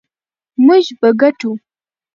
[0.65, 1.51] موږ به ګټو.